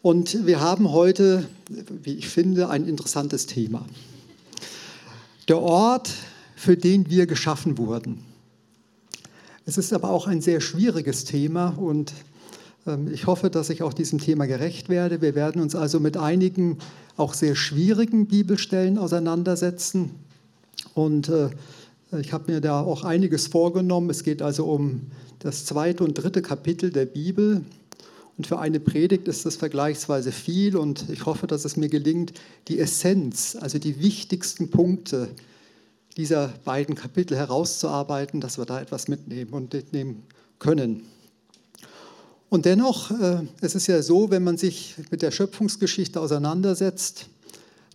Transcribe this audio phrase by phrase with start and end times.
[0.00, 3.84] Und wir haben heute, wie ich finde, ein interessantes Thema.
[5.48, 6.10] Der Ort,
[6.54, 8.24] für den wir geschaffen wurden.
[9.66, 12.12] Es ist aber auch ein sehr schwieriges Thema und
[12.86, 15.20] ähm, ich hoffe, dass ich auch diesem Thema gerecht werde.
[15.20, 16.78] Wir werden uns also mit einigen
[17.16, 20.12] auch sehr schwierigen Bibelstellen auseinandersetzen.
[20.94, 21.50] Und äh,
[22.20, 24.10] ich habe mir da auch einiges vorgenommen.
[24.10, 25.02] Es geht also um
[25.40, 27.62] das zweite und dritte Kapitel der Bibel.
[28.38, 32.32] Und für eine Predigt ist das vergleichsweise viel und ich hoffe, dass es mir gelingt,
[32.68, 35.28] die Essenz, also die wichtigsten Punkte
[36.16, 40.22] dieser beiden Kapitel herauszuarbeiten, dass wir da etwas mitnehmen und mitnehmen
[40.60, 41.02] können.
[42.48, 47.26] Und dennoch, äh, es ist ja so, wenn man sich mit der Schöpfungsgeschichte auseinandersetzt,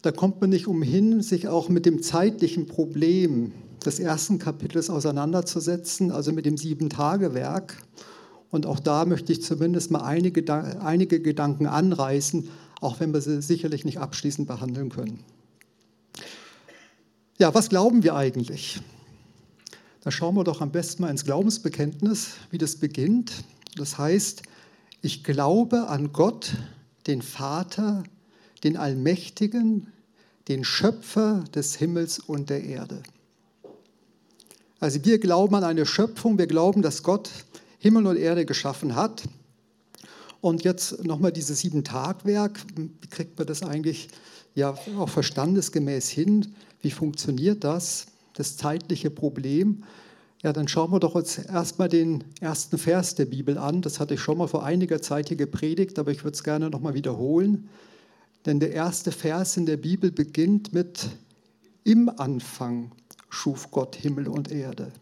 [0.01, 3.53] da kommt man nicht umhin, sich auch mit dem zeitlichen Problem
[3.85, 7.77] des ersten Kapitels auseinanderzusetzen, also mit dem Sieben-Tage-Werk.
[8.53, 12.49] Und auch da möchte ich zumindest mal einige, einige Gedanken anreißen,
[12.81, 15.23] auch wenn wir sie sicherlich nicht abschließend behandeln können.
[17.39, 18.79] Ja, was glauben wir eigentlich?
[20.01, 23.43] Da schauen wir doch am besten mal ins Glaubensbekenntnis, wie das beginnt.
[23.75, 24.43] Das heißt,
[25.01, 26.51] ich glaube an Gott,
[27.07, 28.03] den Vater,
[28.63, 29.87] den Allmächtigen,
[30.47, 33.01] den Schöpfer des Himmels und der Erde.
[34.79, 37.31] Also wir glauben an eine Schöpfung, wir glauben, dass Gott
[37.83, 39.23] Himmel und Erde geschaffen hat.
[40.39, 44.07] Und jetzt nochmal dieses Sieben-Tag-Werk, wie kriegt man das eigentlich
[44.55, 46.55] ja auch verstandesgemäß hin?
[46.81, 48.05] Wie funktioniert das?
[48.35, 49.83] Das zeitliche Problem.
[50.41, 53.81] Ja, dann schauen wir doch uns erstmal den ersten Vers der Bibel an.
[53.81, 56.69] Das hatte ich schon mal vor einiger Zeit hier gepredigt, aber ich würde es gerne
[56.69, 57.67] nochmal wiederholen.
[58.45, 61.09] Denn der erste Vers in der Bibel beginnt mit
[61.83, 62.93] Im Anfang
[63.29, 64.93] schuf Gott Himmel und Erde.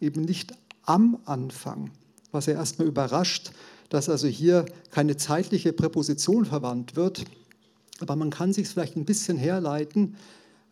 [0.00, 0.52] Eben nicht
[0.86, 1.90] am Anfang,
[2.32, 3.52] was ja erstmal überrascht,
[3.88, 7.24] dass also hier keine zeitliche Präposition verwandt wird.
[8.00, 10.16] Aber man kann sich vielleicht ein bisschen herleiten,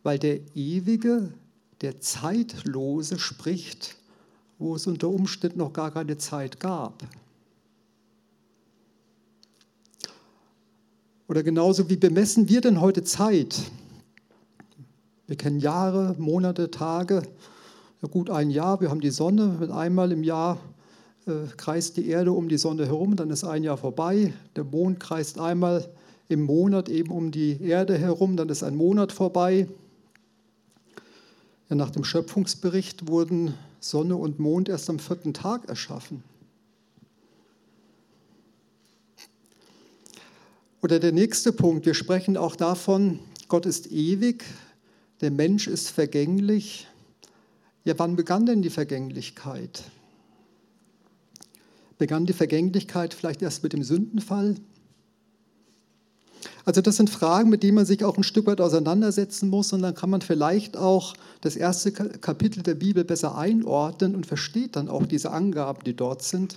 [0.03, 1.33] weil der Ewige
[1.81, 3.97] der Zeitlose spricht,
[4.59, 7.03] wo es unter Umständen noch gar keine Zeit gab.
[11.27, 13.59] Oder genauso wie bemessen wir denn heute Zeit?
[15.27, 17.23] Wir kennen Jahre, Monate, Tage.
[18.11, 19.57] Gut, ein Jahr, wir haben die Sonne.
[19.61, 20.59] Wenn einmal im Jahr
[21.27, 24.35] äh, kreist die Erde um die Sonne herum, dann ist ein Jahr vorbei.
[24.57, 25.89] Der Mond kreist einmal
[26.29, 29.69] im Monat eben um die Erde herum, dann ist ein Monat vorbei.
[31.71, 36.23] Ja, nach dem Schöpfungsbericht wurden Sonne und Mond erst am vierten Tag erschaffen.
[40.83, 44.45] Oder der nächste Punkt, wir sprechen auch davon, Gott ist ewig,
[45.23, 46.87] der Mensch ist vergänglich.
[47.85, 49.83] Ja, wann begann denn die Vergänglichkeit?
[51.99, 54.57] Begann die Vergänglichkeit vielleicht erst mit dem Sündenfall?
[56.65, 59.83] Also das sind Fragen, mit denen man sich auch ein Stück weit auseinandersetzen muss und
[59.83, 64.89] dann kann man vielleicht auch das erste Kapitel der Bibel besser einordnen und versteht dann
[64.89, 66.57] auch diese Angaben, die dort sind.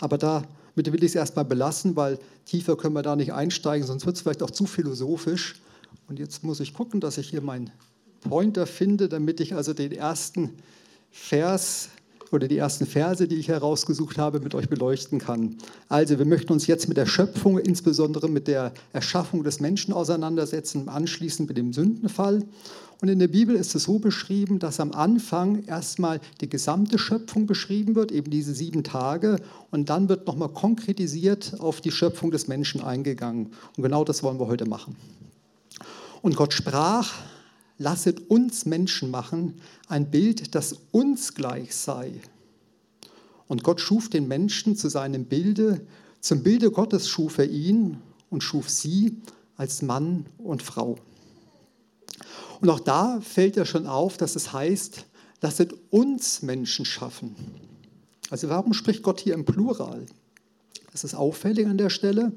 [0.00, 0.46] Aber damit
[0.92, 4.22] will ich es erstmal belassen, weil tiefer können wir da nicht einsteigen, sonst wird es
[4.22, 5.54] vielleicht auch zu philosophisch.
[6.08, 7.70] Und jetzt muss ich gucken, dass ich hier meinen
[8.20, 10.50] Pointer finde, damit ich also den ersten
[11.10, 11.90] Vers
[12.32, 15.56] oder die ersten Verse, die ich herausgesucht habe, mit euch beleuchten kann.
[15.88, 20.88] Also, wir möchten uns jetzt mit der Schöpfung, insbesondere mit der Erschaffung des Menschen auseinandersetzen,
[20.88, 22.42] anschließend mit dem Sündenfall.
[23.00, 27.46] Und in der Bibel ist es so beschrieben, dass am Anfang erstmal die gesamte Schöpfung
[27.46, 29.36] beschrieben wird, eben diese sieben Tage,
[29.70, 33.52] und dann wird nochmal konkretisiert auf die Schöpfung des Menschen eingegangen.
[33.76, 34.96] Und genau das wollen wir heute machen.
[36.22, 37.12] Und Gott sprach,
[37.78, 42.12] lasset uns Menschen machen, ein Bild, das uns gleich sei.
[43.48, 45.86] Und Gott schuf den Menschen zu seinem Bilde,
[46.20, 47.98] zum Bilde Gottes schuf er ihn
[48.30, 49.18] und schuf sie
[49.56, 50.96] als Mann und Frau.
[52.60, 55.04] Und auch da fällt ja schon auf, dass es heißt,
[55.42, 57.36] lasset uns Menschen schaffen.
[58.30, 60.06] Also warum spricht Gott hier im Plural?
[60.92, 62.32] Das ist auffällig an der Stelle.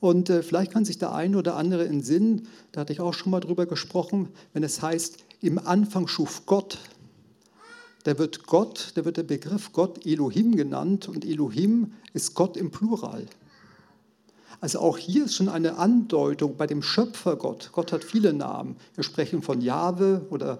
[0.00, 3.14] Und äh, vielleicht kann sich der eine oder andere in Sinn, da hatte ich auch
[3.14, 6.78] schon mal drüber gesprochen, wenn es heißt, im Anfang schuf Gott,
[8.04, 12.70] da wird Gott, da wird der Begriff Gott Elohim genannt und Elohim ist Gott im
[12.70, 13.26] Plural.
[14.62, 17.70] Also auch hier ist schon eine Andeutung bei dem Schöpfergott.
[17.72, 18.76] Gott hat viele Namen.
[18.94, 20.58] Wir sprechen von Jahwe oder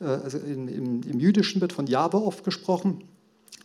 [0.00, 3.04] äh, also in, in, im Jüdischen wird von Jahwe oft gesprochen.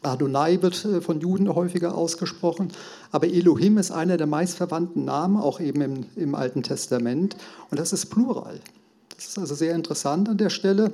[0.04, 2.72] Adonai wird äh, von Juden häufiger ausgesprochen,
[3.12, 7.38] aber Elohim ist einer der meistverwandten Namen, auch eben im, im Alten Testament.
[7.70, 8.60] Und das ist Plural.
[9.16, 10.94] Das ist also sehr interessant an der Stelle.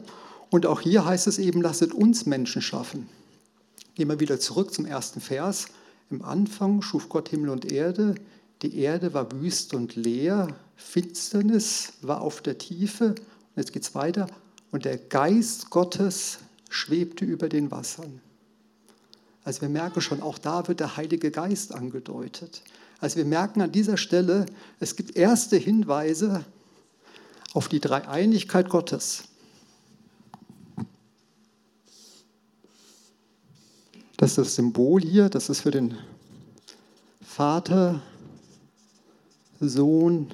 [0.50, 3.10] Und auch hier heißt es eben, lasset uns Menschen schaffen.
[3.95, 5.68] Gehen wir wieder zurück zum ersten Vers.
[6.10, 8.16] Im Anfang schuf Gott Himmel und Erde.
[8.62, 13.10] die Erde war wüst und leer, Finsternis war auf der Tiefe.
[13.10, 14.28] Und jetzt geht es weiter.
[14.72, 16.39] Und der Geist Gottes
[16.69, 18.22] schwebte über den Wassern.
[19.44, 22.62] Also wir merken schon, auch da wird der Heilige Geist angedeutet.
[23.00, 24.45] Also wir merken an dieser Stelle,
[24.80, 26.45] es gibt erste Hinweise
[27.54, 29.25] auf die Dreieinigkeit Gottes.
[34.16, 35.98] Das ist das Symbol hier, das ist für den
[37.22, 38.01] Vater,
[39.60, 40.31] Sohn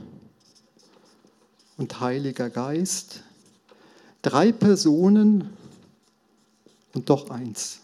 [1.77, 3.23] und Heiliger Geist.
[4.21, 5.49] Drei Personen
[6.93, 7.79] und doch eins.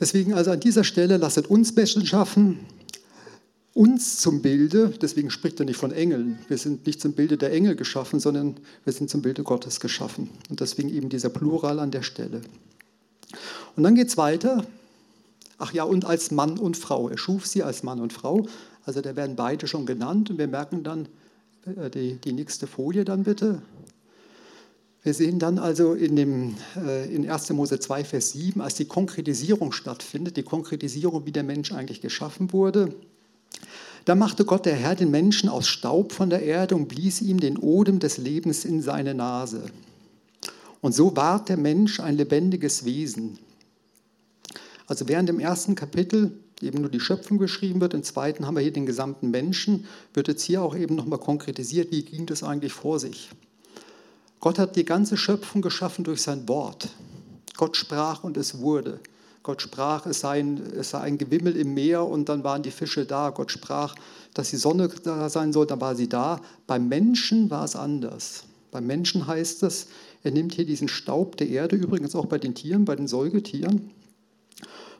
[0.00, 2.60] Deswegen also an dieser Stelle lasset uns Menschen schaffen,
[3.74, 7.52] uns zum Bilde, deswegen spricht er nicht von Engeln, wir sind nicht zum Bilde der
[7.52, 10.30] Engel geschaffen, sondern wir sind zum Bilde Gottes geschaffen.
[10.48, 12.40] Und deswegen eben dieser Plural an der Stelle.
[13.76, 14.64] Und dann geht es weiter.
[15.58, 17.08] Ach ja, und als Mann und Frau.
[17.08, 18.46] Er schuf sie als Mann und Frau.
[18.84, 21.08] Also da werden beide schon genannt und wir merken dann,
[21.64, 23.62] äh, die, die nächste Folie dann bitte.
[25.04, 27.50] Wir sehen dann also in, dem, äh, in 1.
[27.50, 32.54] Mose 2, Vers 7, als die Konkretisierung stattfindet, die Konkretisierung, wie der Mensch eigentlich geschaffen
[32.54, 32.94] wurde.
[34.06, 37.38] Da machte Gott der Herr den Menschen aus Staub von der Erde und blies ihm
[37.38, 39.66] den Odem des Lebens in seine Nase.
[40.80, 43.38] Und so ward der Mensch ein lebendiges Wesen.
[44.86, 48.62] Also während im ersten Kapitel eben nur die Schöpfung beschrieben wird, im zweiten haben wir
[48.62, 49.84] hier den gesamten Menschen,
[50.14, 53.28] wird jetzt hier auch eben nochmal konkretisiert, wie ging das eigentlich vor sich.
[54.44, 56.90] Gott hat die ganze Schöpfung geschaffen durch sein Wort.
[57.56, 59.00] Gott sprach und es wurde.
[59.42, 62.70] Gott sprach, es sei, ein, es sei ein Gewimmel im Meer und dann waren die
[62.70, 63.30] Fische da.
[63.30, 63.94] Gott sprach,
[64.34, 66.42] dass die Sonne da sein soll, dann war sie da.
[66.66, 68.44] Beim Menschen war es anders.
[68.70, 69.86] Beim Menschen heißt es,
[70.22, 73.92] er nimmt hier diesen Staub der Erde, übrigens auch bei den Tieren, bei den Säugetieren,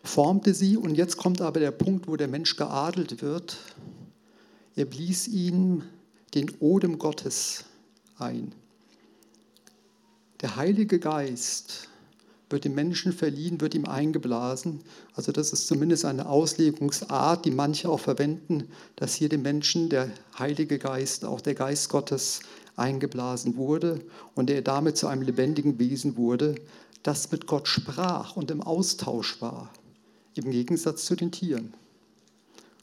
[0.02, 3.58] formte sie und jetzt kommt aber der Punkt, wo der Mensch geadelt wird.
[4.74, 5.82] Er blies ihm
[6.32, 7.64] den Odem Gottes
[8.16, 8.54] ein.
[10.44, 11.88] Der Heilige Geist
[12.50, 14.82] wird dem Menschen verliehen, wird ihm eingeblasen.
[15.14, 20.10] Also das ist zumindest eine Auslegungsart, die manche auch verwenden, dass hier dem Menschen der
[20.38, 22.40] Heilige Geist, auch der Geist Gottes
[22.76, 24.00] eingeblasen wurde
[24.34, 26.56] und er damit zu einem lebendigen Wesen wurde,
[27.02, 29.72] das mit Gott sprach und im Austausch war
[30.34, 31.72] im Gegensatz zu den Tieren.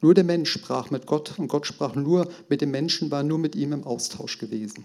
[0.02, 3.38] Nur der Mensch sprach mit Gott und Gott sprach nur mit dem Menschen, war nur
[3.38, 4.84] mit ihm im Austausch gewesen.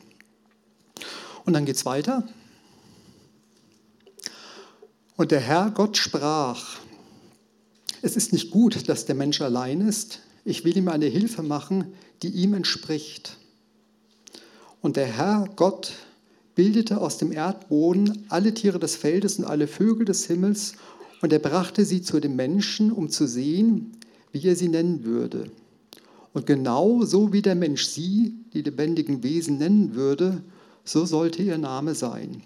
[1.47, 2.29] Und dann geht es weiter.
[5.17, 6.79] Und der Herr Gott sprach,
[8.03, 10.21] es ist nicht gut, dass der Mensch allein ist.
[10.45, 11.93] Ich will ihm eine Hilfe machen,
[12.23, 13.39] die ihm entspricht.
[14.83, 15.95] Und der Herr Gott
[16.55, 20.75] bildete aus dem Erdboden alle Tiere des Feldes und alle Vögel des Himmels
[21.23, 23.93] und er brachte sie zu dem Menschen, um zu sehen,
[24.33, 25.51] wie er sie nennen würde.
[26.33, 30.43] Und genau so wie der Mensch sie, die lebendigen Wesen, nennen würde,
[30.85, 32.43] so sollte ihr Name sein.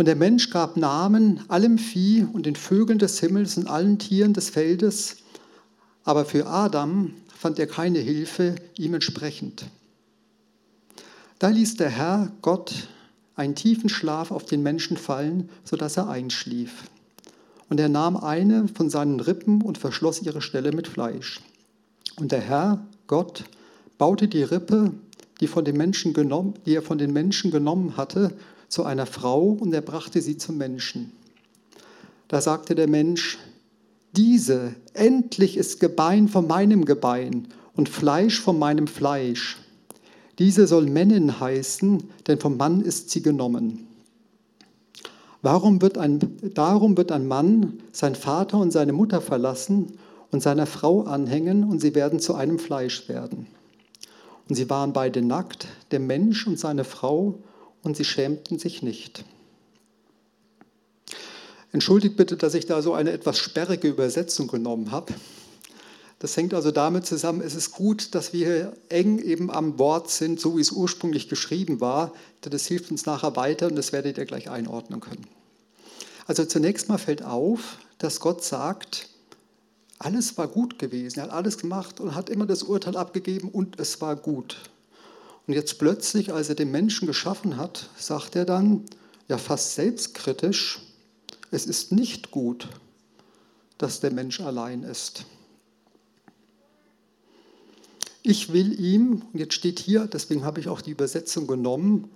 [0.00, 4.32] Und der Mensch gab Namen allem Vieh und den Vögeln des Himmels und allen Tieren
[4.32, 5.18] des Feldes,
[6.04, 9.66] aber für Adam fand er keine Hilfe ihm entsprechend.
[11.38, 12.88] Da ließ der Herr Gott
[13.36, 16.84] einen tiefen Schlaf auf den Menschen fallen, sodass er einschlief.
[17.68, 21.42] Und er nahm eine von seinen Rippen und verschloss ihre Stelle mit Fleisch.
[22.16, 23.44] Und der Herr, Gott,
[23.98, 24.94] baute die Rippe,
[25.42, 28.32] die, von den Menschen genommen, die er von den Menschen genommen hatte,
[28.70, 31.12] zu einer Frau und er brachte sie zum Menschen.
[32.28, 33.38] Da sagte der Mensch,
[34.16, 39.58] diese endlich ist Gebein von meinem Gebein und Fleisch von meinem Fleisch.
[40.38, 43.86] Diese soll Männin heißen, denn vom Mann ist sie genommen.
[45.42, 46.20] Warum wird ein,
[46.54, 49.98] darum wird ein Mann sein Vater und seine Mutter verlassen
[50.30, 53.46] und seiner Frau anhängen und sie werden zu einem Fleisch werden.
[54.48, 57.38] Und sie waren beide nackt, der Mensch und seine Frau,
[57.82, 59.24] und sie schämten sich nicht.
[61.72, 65.14] Entschuldigt bitte, dass ich da so eine etwas sperrige Übersetzung genommen habe.
[66.18, 70.38] Das hängt also damit zusammen, es ist gut, dass wir eng eben am Wort sind,
[70.38, 72.12] so wie es ursprünglich geschrieben war,
[72.44, 75.26] denn das hilft uns nachher weiter und das werdet ihr gleich einordnen können.
[76.26, 79.08] Also zunächst mal fällt auf, dass Gott sagt,
[79.98, 83.80] alles war gut gewesen, er hat alles gemacht und hat immer das Urteil abgegeben und
[83.80, 84.58] es war gut.
[85.50, 88.84] Und jetzt plötzlich, als er den Menschen geschaffen hat, sagt er dann,
[89.26, 90.78] ja fast selbstkritisch,
[91.50, 92.68] es ist nicht gut,
[93.76, 95.24] dass der Mensch allein ist.
[98.22, 102.08] Ich will ihm, und jetzt steht hier, deswegen habe ich auch die Übersetzung genommen,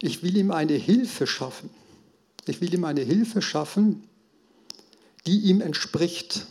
[0.00, 1.68] ich will ihm eine Hilfe schaffen.
[2.46, 4.02] Ich will ihm eine Hilfe schaffen,
[5.26, 6.46] die ihm entspricht.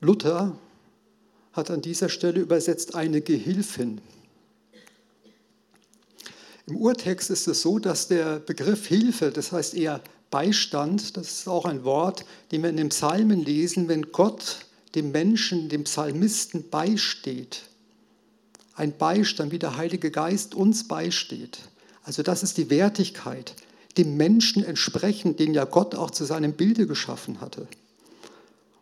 [0.00, 0.56] Luther
[1.54, 4.00] hat an dieser Stelle übersetzt eine Gehilfin.
[6.66, 11.48] Im Urtext ist es so, dass der Begriff Hilfe, das heißt eher Beistand, das ist
[11.48, 14.58] auch ein Wort, den wir in den Psalmen lesen, wenn Gott
[14.94, 17.62] dem Menschen, dem Psalmisten beisteht.
[18.74, 21.60] Ein Beistand, wie der Heilige Geist uns beisteht.
[22.02, 23.54] Also das ist die Wertigkeit,
[23.96, 27.68] dem Menschen entsprechend, den ja Gott auch zu seinem Bilde geschaffen hatte.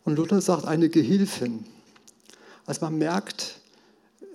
[0.05, 1.65] Und Luther sagt eine Gehilfin.
[2.67, 3.57] Also man merkt,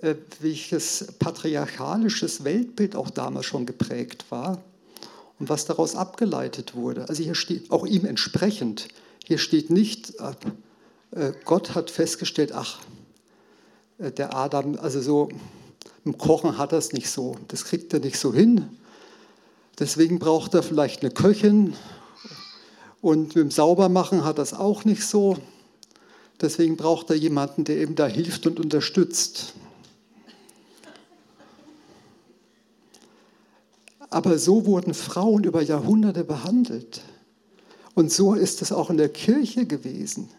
[0.00, 4.62] äh, welches patriarchalisches Weltbild auch damals schon geprägt war
[5.38, 7.08] und was daraus abgeleitet wurde.
[7.08, 8.88] Also hier steht auch ihm entsprechend.
[9.24, 10.14] Hier steht nicht,
[11.10, 12.80] äh, Gott hat festgestellt, ach,
[13.98, 15.28] äh, der Adam, also so
[16.04, 18.68] im Kochen hat er es nicht so, das kriegt er nicht so hin.
[19.78, 21.74] Deswegen braucht er vielleicht eine Köchin
[23.00, 25.36] und mit dem Saubermachen hat er es auch nicht so.
[26.40, 29.54] Deswegen braucht er jemanden, der ihm da hilft und unterstützt.
[34.10, 37.02] Aber so wurden Frauen über Jahrhunderte behandelt.
[37.94, 40.30] Und so ist es auch in der Kirche gewesen.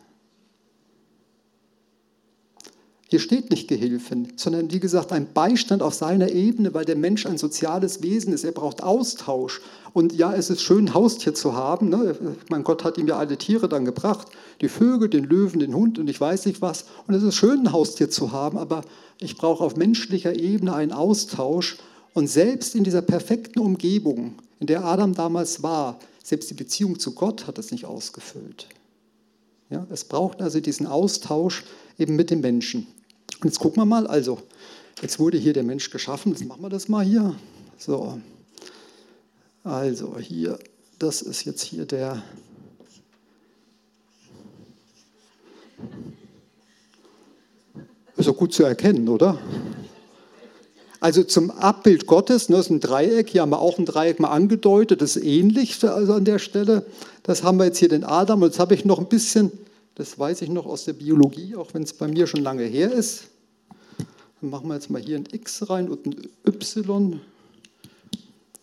[3.11, 7.25] Hier steht nicht Gehilfen, sondern wie gesagt ein Beistand auf seiner Ebene, weil der Mensch
[7.25, 8.43] ein soziales Wesen ist.
[8.43, 9.61] Er braucht Austausch.
[9.93, 11.89] Und ja, es ist schön, ein Haustier zu haben.
[11.89, 12.15] Ne?
[12.49, 14.27] Mein Gott hat ihm ja alle Tiere dann gebracht.
[14.61, 16.85] Die Vögel, den Löwen, den Hund und ich weiß nicht was.
[17.07, 18.83] Und es ist schön, ein Haustier zu haben, aber
[19.19, 21.77] ich brauche auf menschlicher Ebene einen Austausch.
[22.13, 27.15] Und selbst in dieser perfekten Umgebung, in der Adam damals war, selbst die Beziehung zu
[27.15, 28.67] Gott hat es nicht ausgefüllt.
[29.71, 31.63] Ja, es braucht also diesen Austausch
[31.97, 32.85] eben mit dem Menschen.
[33.41, 34.39] Und jetzt gucken wir mal, also,
[35.01, 37.35] jetzt wurde hier der Mensch geschaffen, jetzt machen wir das mal hier.
[37.77, 38.19] So,
[39.63, 40.59] also hier,
[40.97, 42.21] das ist jetzt hier der.
[48.17, 49.39] Ist doch gut zu erkennen, oder?
[50.99, 54.19] Also zum Abbild Gottes, ne, das ist ein Dreieck, hier haben wir auch ein Dreieck
[54.19, 56.85] mal angedeutet, das ist ähnlich also an der Stelle.
[57.23, 59.49] Das haben wir jetzt hier den Adam und jetzt habe ich noch ein bisschen
[59.99, 62.89] das weiß ich noch aus der Biologie, auch wenn es bei mir schon lange her
[62.89, 63.25] ist.
[64.39, 66.15] Dann machen wir jetzt mal hier ein X rein und ein
[66.47, 67.19] Y.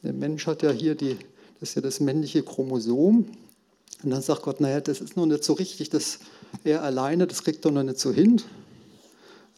[0.03, 1.19] Der Mensch hat ja hier die,
[1.61, 3.27] das ist ja das männliche Chromosom.
[4.03, 6.21] Und dann sagt Gott, naja, das ist noch nicht so richtig, dass
[6.65, 8.41] er alleine, das kriegt er noch nicht so hin.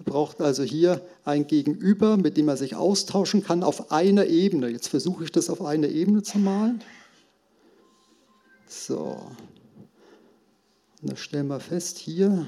[0.00, 4.68] Er braucht also hier ein Gegenüber, mit dem er sich austauschen kann auf einer Ebene.
[4.68, 6.82] Jetzt versuche ich das auf einer Ebene zu malen.
[8.66, 9.30] So,
[11.00, 12.46] und da stellen wir fest, hier,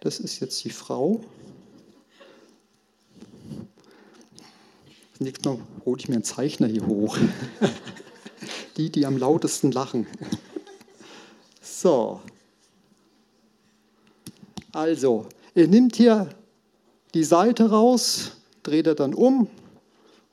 [0.00, 1.24] das ist jetzt die Frau.
[5.18, 7.16] Nächstes Mal hole ich mir einen Zeichner hier hoch.
[8.76, 10.06] die, die am lautesten lachen.
[11.64, 12.20] So.
[14.72, 16.28] Also, er nimmt hier
[17.12, 18.32] die Seite raus,
[18.62, 19.48] dreht er dann um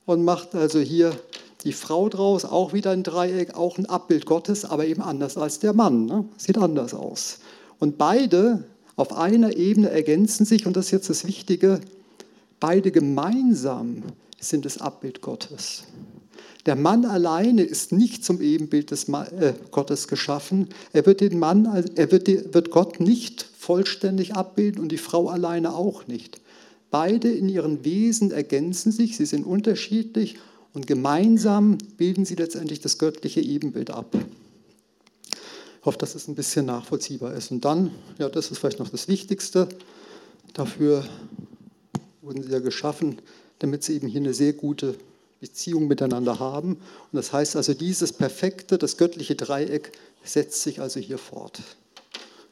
[0.05, 1.19] und macht also hier
[1.63, 5.59] die Frau draus, auch wieder ein Dreieck, auch ein Abbild Gottes, aber eben anders als
[5.59, 6.05] der Mann.
[6.05, 6.25] Ne?
[6.37, 7.39] Sieht anders aus.
[7.79, 8.63] Und beide
[8.95, 11.79] auf einer Ebene ergänzen sich, und das ist jetzt das Wichtige,
[12.59, 14.03] beide gemeinsam
[14.39, 15.83] sind das Abbild Gottes.
[16.65, 20.67] Der Mann alleine ist nicht zum Ebenbild des äh, Gottes geschaffen.
[20.93, 25.73] Er wird, den Mann, er wird, wird Gott nicht vollständig abbilden und die Frau alleine
[25.73, 26.41] auch nicht.
[26.91, 30.37] Beide in ihren Wesen ergänzen sich, sie sind unterschiedlich
[30.73, 34.15] und gemeinsam bilden sie letztendlich das göttliche Ebenbild ab.
[35.79, 37.51] Ich hoffe, dass es ein bisschen nachvollziehbar ist.
[37.51, 39.69] Und dann, ja, das ist vielleicht noch das Wichtigste,
[40.53, 41.05] dafür
[42.21, 43.19] wurden sie ja geschaffen,
[43.59, 44.95] damit sie eben hier eine sehr gute
[45.39, 46.73] Beziehung miteinander haben.
[46.73, 51.61] Und das heißt also, dieses perfekte, das göttliche Dreieck setzt sich also hier fort.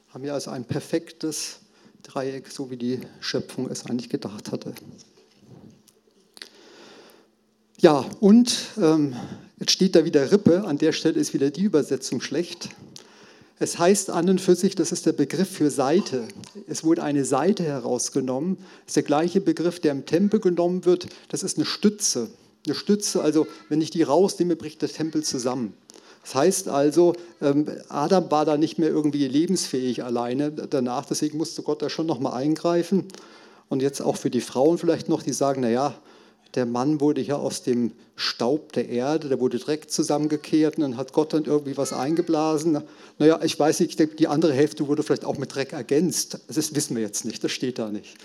[0.10, 1.60] Haben wir also ein perfektes
[2.04, 4.74] Dreieck, so wie die Schöpfung es eigentlich gedacht hatte.
[7.80, 9.16] Ja, und ähm,
[9.60, 12.70] jetzt steht da wieder Rippe, an der Stelle ist wieder die Übersetzung schlecht.
[13.60, 16.28] Es heißt an und für sich, das ist der Begriff für Seite.
[16.68, 18.58] Es wurde eine Seite herausgenommen.
[18.58, 21.08] Das ist der gleiche Begriff, der im Tempel genommen wird.
[21.30, 22.32] Das ist eine Stütze.
[22.66, 25.74] Eine Stütze, also wenn ich die rausnehme, bricht der Tempel zusammen.
[26.24, 31.62] Das heißt also, ähm, Adam war da nicht mehr irgendwie lebensfähig alleine danach, deswegen musste
[31.62, 33.06] Gott da schon nochmal eingreifen.
[33.70, 35.94] Und jetzt auch für die Frauen vielleicht noch, die sagen, naja,
[36.56, 40.98] der Mann wurde ja aus dem Staub der Erde, der wurde Dreck zusammengekehrt und dann
[40.98, 42.82] hat Gott dann irgendwie was eingeblasen.
[43.20, 46.39] Naja, ich weiß nicht, die andere Hälfte wurde vielleicht auch mit Dreck ergänzt.
[46.48, 48.16] Das wissen wir jetzt nicht, das steht da nicht.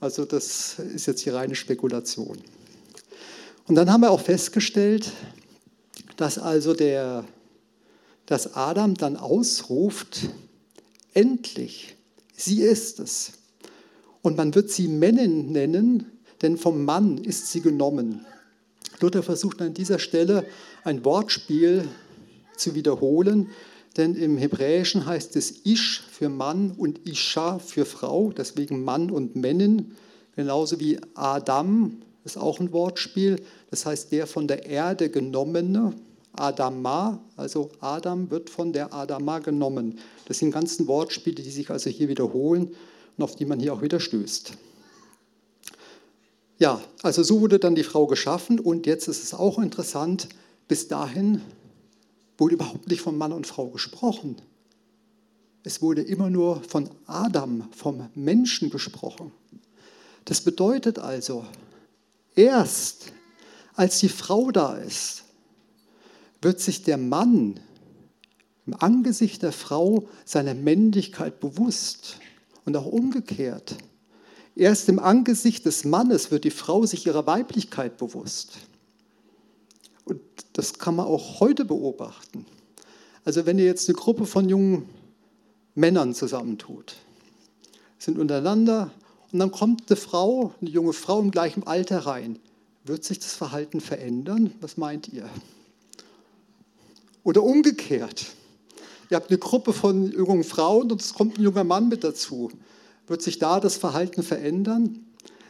[0.00, 2.38] Also das ist jetzt die reine Spekulation.
[3.66, 5.12] Und dann haben wir auch festgestellt,
[6.16, 7.24] dass also der,
[8.26, 10.20] dass Adam dann ausruft,
[11.12, 11.96] endlich
[12.40, 13.32] Sie ist es.
[14.22, 16.06] Und man wird sie Männin nennen,
[16.42, 18.24] denn vom Mann ist sie genommen.
[19.00, 20.44] Luther versucht an dieser Stelle
[20.84, 21.88] ein Wortspiel
[22.56, 23.48] zu wiederholen,
[23.96, 29.36] denn im Hebräischen heißt es Ish für Mann und Isha für Frau, deswegen Mann und
[29.36, 29.96] Männin,
[30.36, 35.94] genauso wie Adam ist auch ein Wortspiel, das heißt der von der Erde genommene,
[36.32, 39.98] Adama, also Adam wird von der Adama genommen.
[40.26, 42.70] Das sind ganzen Wortspiele, die sich also hier wiederholen
[43.16, 44.52] und auf die man hier auch wieder stößt.
[46.60, 50.28] Ja, also so wurde dann die Frau geschaffen und jetzt ist es auch interessant,
[50.68, 51.40] bis dahin
[52.36, 54.36] wurde überhaupt nicht von Mann und Frau gesprochen.
[55.62, 59.32] Es wurde immer nur von Adam, vom Menschen gesprochen.
[60.26, 61.46] Das bedeutet also,
[62.34, 63.06] erst
[63.74, 65.24] als die Frau da ist,
[66.42, 67.58] wird sich der Mann
[68.66, 72.18] im Angesicht der Frau seiner Männlichkeit bewusst
[72.66, 73.76] und auch umgekehrt.
[74.56, 78.58] Erst im Angesicht des Mannes wird die Frau sich ihrer Weiblichkeit bewusst.
[80.04, 80.20] Und
[80.54, 82.46] das kann man auch heute beobachten.
[83.24, 84.88] Also wenn ihr jetzt eine Gruppe von jungen
[85.74, 86.96] Männern zusammentut,
[87.98, 88.90] sind untereinander
[89.32, 92.38] und dann kommt eine Frau, eine junge Frau im gleichen Alter rein,
[92.84, 94.52] wird sich das Verhalten verändern?
[94.60, 95.28] Was meint ihr?
[97.22, 98.26] Oder umgekehrt.
[99.10, 102.50] Ihr habt eine Gruppe von jungen Frauen und es kommt ein junger Mann mit dazu.
[103.10, 105.00] Wird sich da das Verhalten verändern?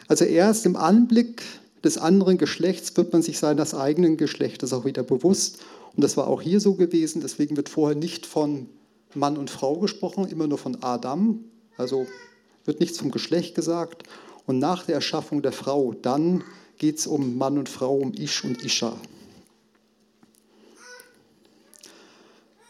[0.08, 1.42] Also erst im Anblick
[1.84, 5.58] des anderen Geschlechts wird man sich seines eigenen Geschlechtes auch wieder bewusst.
[5.94, 7.20] Und das war auch hier so gewesen.
[7.20, 8.70] Deswegen wird vorher nicht von
[9.14, 11.44] Mann und Frau gesprochen, immer nur von Adam.
[11.76, 12.06] Also
[12.64, 14.04] wird nichts vom Geschlecht gesagt.
[14.46, 16.42] Und nach der Erschaffung der Frau, dann
[16.78, 18.96] geht es um Mann und Frau, um Ish und Isha.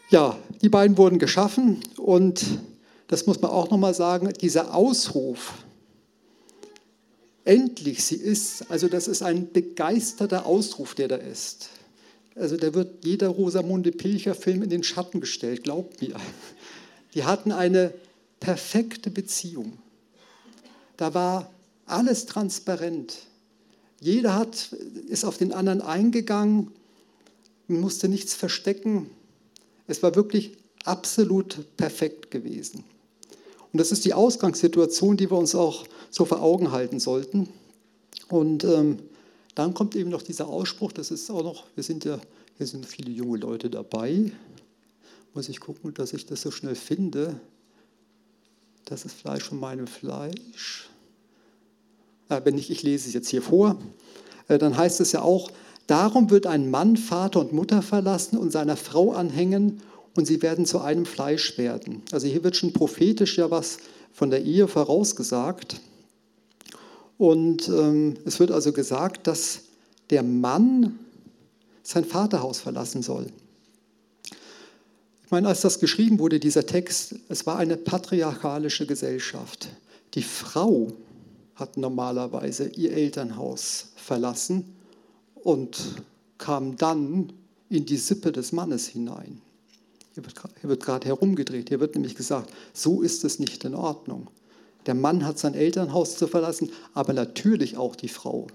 [0.09, 2.45] Ja, die beiden wurden geschaffen und
[3.11, 5.65] das muss man auch nochmal sagen, dieser Ausruf,
[7.43, 11.71] endlich, sie ist, also das ist ein begeisterter Ausruf, der da ist.
[12.35, 16.15] Also da wird jeder Rosamunde Pilcher-Film in den Schatten gestellt, glaubt mir.
[17.13, 17.93] Die hatten eine
[18.39, 19.77] perfekte Beziehung.
[20.95, 21.51] Da war
[21.87, 23.17] alles transparent.
[23.99, 24.71] Jeder hat,
[25.09, 26.71] ist auf den anderen eingegangen,
[27.67, 29.09] musste nichts verstecken.
[29.87, 30.55] Es war wirklich
[30.85, 32.85] absolut perfekt gewesen.
[33.73, 37.49] Und das ist die Ausgangssituation, die wir uns auch so vor Augen halten sollten.
[38.29, 38.99] Und ähm,
[39.55, 42.19] dann kommt eben noch dieser Ausspruch, das ist auch noch, wir sind ja,
[42.57, 44.31] hier sind viele junge Leute dabei.
[45.33, 47.39] Muss ich gucken, dass ich das so schnell finde.
[48.85, 50.89] Das ist Fleisch von meinem Fleisch.
[52.29, 53.77] Äh, wenn nicht, ich lese es jetzt hier vor.
[54.47, 55.51] Äh, dann heißt es ja auch,
[55.91, 59.81] Darum wird ein Mann Vater und Mutter verlassen und seiner Frau anhängen
[60.15, 62.03] und sie werden zu einem Fleisch werden.
[62.11, 63.77] Also hier wird schon prophetisch ja was
[64.13, 65.79] von der Ehe vorausgesagt.
[67.17, 69.61] Und ähm, es wird also gesagt, dass
[70.09, 70.99] der Mann
[71.83, 73.27] sein Vaterhaus verlassen soll.
[75.23, 79.69] Ich meine, als das geschrieben wurde, dieser Text, es war eine patriarchalische Gesellschaft.
[80.13, 80.91] Die Frau
[81.55, 84.75] hat normalerweise ihr Elternhaus verlassen
[85.35, 85.77] und
[86.37, 87.31] kam dann
[87.69, 89.41] in die Sippe des Mannes hinein.
[90.13, 90.23] Hier
[90.69, 91.69] wird, gerade herumgedreht.
[91.69, 94.27] Hier wird nämlich gesagt, so ist es nicht in Ordnung.
[94.85, 98.47] Der Mann hat sein Elternhaus zu verlassen, aber natürlich auch die Frau.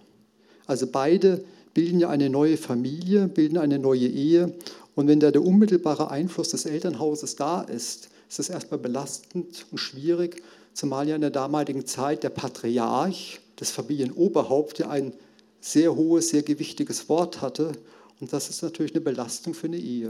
[0.66, 4.55] Also beide bilden ja eine neue Familie, bilden eine neue Ehe.
[4.95, 9.79] Und wenn da der unmittelbare Einfluss des Elternhauses da ist, ist es erstmal belastend und
[9.79, 10.42] schwierig,
[10.73, 15.14] zumal ja in der damaligen Zeit der Patriarch, das Familienoberhaupt, ja ein
[15.61, 17.73] sehr hohes, sehr gewichtiges Wort hatte.
[18.21, 20.09] Und das ist natürlich eine Belastung für eine Ehe.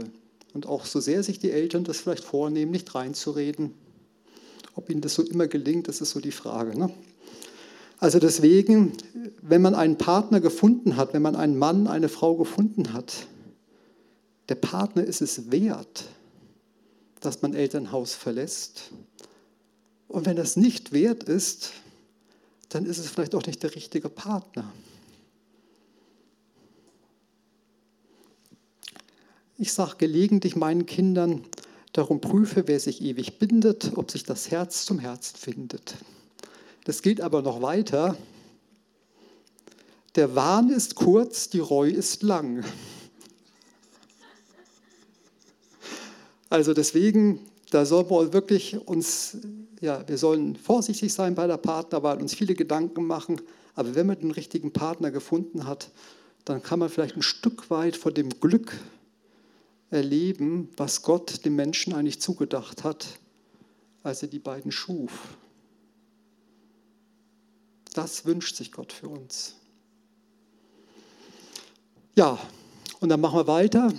[0.57, 3.75] Und auch so sehr sich die Eltern das vielleicht vornehmen, nicht reinzureden,
[4.73, 6.75] ob ihnen das so immer gelingt, das ist so die Frage.
[6.75, 6.91] Ne?
[7.99, 8.93] Also deswegen,
[9.43, 13.27] wenn man einen Partner gefunden hat, wenn man einen Mann, eine Frau gefunden hat,
[14.49, 16.05] der Partner ist es wert,
[17.19, 18.89] dass man Elternhaus verlässt.
[20.07, 21.73] Und wenn das nicht wert ist,
[22.69, 24.73] dann ist es vielleicht auch nicht der richtige Partner.
[29.59, 31.43] Ich sage gelegentlich meinen Kindern,
[31.91, 35.95] darum prüfe, wer sich ewig bindet, ob sich das Herz zum Herzen findet.
[36.85, 38.15] Das geht aber noch weiter.
[40.15, 42.63] Der Wahn ist kurz, die Reu ist lang.
[46.51, 47.39] Also deswegen,
[47.71, 49.37] da sollen wir wirklich uns,
[49.81, 53.41] ja, wir sollen vorsichtig sein bei der Partnerwahl, uns viele Gedanken machen.
[53.73, 55.89] Aber wenn man den richtigen Partner gefunden hat,
[56.45, 58.77] dann kann man vielleicht ein Stück weit von dem Glück
[59.89, 63.19] erleben, was Gott dem Menschen eigentlich zugedacht hat,
[64.03, 65.37] als er die beiden schuf.
[67.93, 69.55] Das wünscht sich Gott für uns.
[72.15, 72.39] Ja,
[72.99, 73.93] und dann machen wir weiter.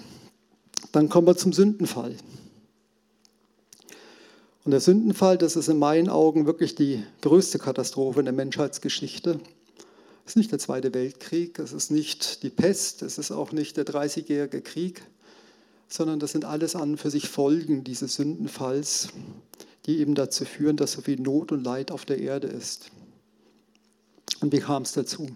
[0.92, 2.16] Dann kommen wir zum Sündenfall.
[4.64, 9.40] Und der Sündenfall, das ist in meinen Augen wirklich die größte Katastrophe in der Menschheitsgeschichte.
[10.24, 13.78] Es ist nicht der Zweite Weltkrieg, es ist nicht die Pest, es ist auch nicht
[13.78, 15.02] der Dreißigjährige Krieg,
[15.88, 19.08] sondern das sind alles an für sich Folgen dieses Sündenfalls,
[19.86, 22.90] die eben dazu führen, dass so viel Not und Leid auf der Erde ist.
[24.40, 25.28] Und wie kam es dazu?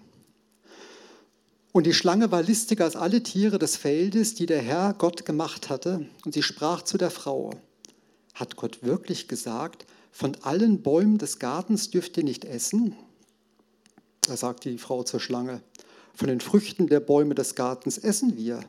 [1.73, 5.71] Und die Schlange war listiger als alle Tiere des Feldes, die der Herr Gott gemacht
[5.71, 6.07] hatte.
[6.25, 7.51] Und sie sprach zu der Frau,
[8.35, 12.95] hat Gott wirklich gesagt, von allen Bäumen des Gartens dürft ihr nicht essen?
[14.21, 15.63] Da sagte die Frau zur Schlange,
[16.15, 18.61] von den Früchten der Bäume des Gartens essen wir.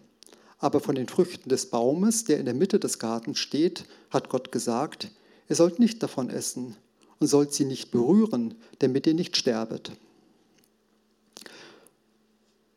[0.64, 4.54] Aber von den Früchten des Baumes, der in der Mitte des Gartens steht, hat Gott
[4.54, 5.12] gesagt,
[5.50, 6.78] ihr sollt nicht davon essen
[7.20, 9.92] und sollt sie nicht berühren, damit ihr nicht sterbet.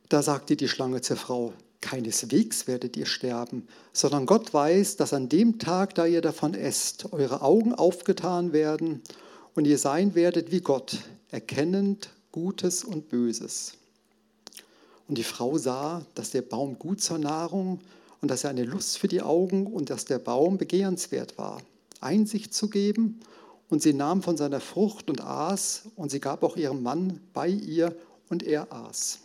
[0.08, 5.28] Da sagte die Schlange zur Frau, keineswegs werdet ihr sterben, sondern Gott weiß, dass an
[5.28, 9.00] dem Tag, da ihr davon esst, eure Augen aufgetan werden
[9.54, 10.98] und ihr sein werdet wie Gott,
[11.30, 13.74] erkennend Gutes und Böses.
[15.08, 17.80] Und die Frau sah, dass der Baum gut zur Nahrung
[18.20, 21.62] und dass er eine Lust für die Augen und dass der Baum begehrenswert war,
[22.00, 23.20] Einsicht zu geben.
[23.68, 27.48] Und sie nahm von seiner Frucht und aß, und sie gab auch ihrem Mann bei
[27.48, 27.96] ihr,
[28.28, 29.20] und er aß.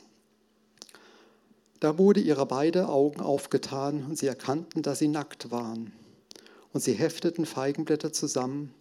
[1.80, 5.91] Da wurde ihre beide Augen aufgetan und sie erkannten, dass sie nackt waren.
[6.74, 8.74] Und sie hefteten Feigenblätter zusammen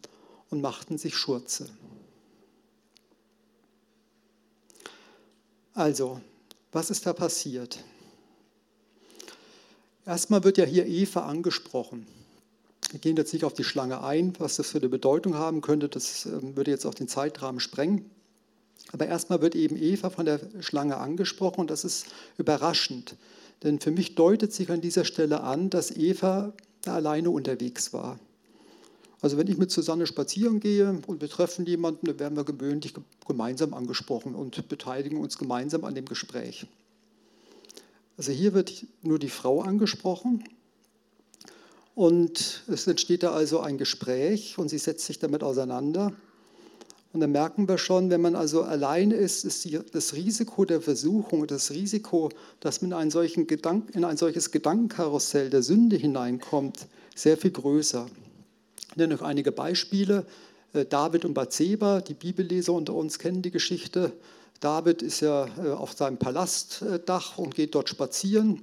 [0.51, 1.71] und machten sich Schurze.
[5.73, 6.21] Also,
[6.73, 7.83] was ist da passiert?
[10.07, 12.07] Erstmal wird ja hier Eva angesprochen.
[12.91, 15.89] Wir gehen jetzt nicht auf die Schlange ein, was das für eine Bedeutung haben könnte.
[15.89, 18.11] Das ähm, würde jetzt auch den Zeitrahmen sprengen.
[18.93, 22.07] Aber erstmal wird eben Eva von der Schlange angesprochen und das ist
[22.39, 23.17] überraschend.
[23.63, 26.53] Denn für mich deutet sich an dieser Stelle an, dass Eva
[26.83, 28.19] da alleine unterwegs war.
[29.23, 32.95] Also wenn ich mit Susanne spazieren gehe und wir treffen jemanden, dann werden wir gewöhnlich
[33.27, 36.67] gemeinsam angesprochen und beteiligen uns gemeinsam an dem Gespräch.
[38.17, 40.45] Also hier wird nur die Frau angesprochen
[41.95, 46.13] und es entsteht da also ein Gespräch und sie setzt sich damit auseinander.
[47.13, 51.47] Und dann merken wir schon, wenn man also alleine ist, ist das Risiko der Versuchung,
[51.47, 52.31] das Risiko,
[52.61, 58.07] dass man in Gedanken, in ein solches Gedankenkarussell der Sünde hineinkommt, sehr viel größer.
[58.91, 60.27] Ich nenne noch einige Beispiele.
[60.73, 64.13] Äh, David und Bathseba, die Bibelleser unter uns kennen die Geschichte.
[64.59, 68.63] David ist ja äh, auf seinem Palastdach und geht dort spazieren.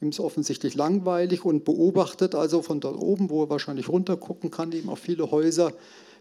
[0.00, 4.72] Ihm ist offensichtlich langweilig und beobachtet also von dort oben, wo er wahrscheinlich runtergucken kann,
[4.72, 5.72] eben auf viele Häuser,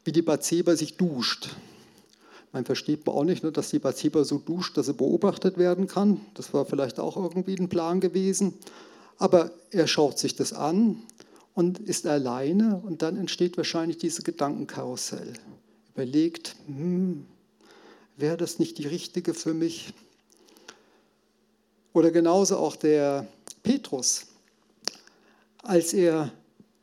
[0.03, 1.49] wie die Bathseba sich duscht.
[2.53, 5.87] Man versteht man auch nicht, ne, dass die Bathseba so duscht, dass sie beobachtet werden
[5.87, 6.21] kann.
[6.35, 8.53] Das war vielleicht auch irgendwie ein Plan gewesen.
[9.17, 11.01] Aber er schaut sich das an
[11.57, 15.33] und ist alleine und dann entsteht wahrscheinlich dieses Gedankenkarussell.
[15.95, 17.25] Überlegt, hm,
[18.15, 19.91] wäre das nicht die richtige für mich?
[21.93, 23.27] Oder genauso auch der
[23.63, 24.27] Petrus,
[25.63, 26.31] als er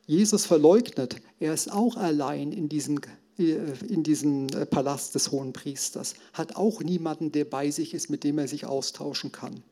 [0.07, 2.99] Jesus verleugnet, er ist auch allein in diesem,
[3.39, 3.53] äh,
[3.87, 8.25] in diesem äh, Palast des Hohen Priesters, hat auch niemanden, der bei sich ist, mit
[8.25, 9.63] dem er sich austauschen kann.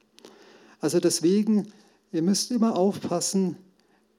[0.79, 1.73] Also deswegen,
[2.13, 3.57] ihr müsst immer aufpassen,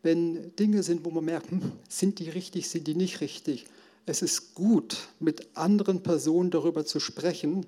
[0.04, 3.66] wenn Dinge sind, wo man merkt, hm, sind die richtig, sind die nicht richtig.
[4.06, 7.66] Es ist gut, mit anderen Personen darüber zu sprechen,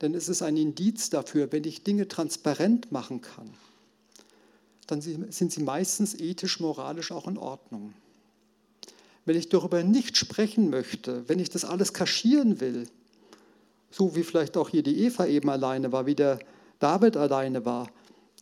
[0.00, 3.50] denn es ist ein Indiz dafür, wenn ich Dinge transparent machen kann
[4.86, 7.94] dann sind sie meistens ethisch, moralisch auch in Ordnung.
[9.24, 12.86] Wenn ich darüber nicht sprechen möchte, wenn ich das alles kaschieren will,
[13.90, 16.38] so wie vielleicht auch hier die Eva eben alleine war, wie der
[16.80, 17.88] David alleine war,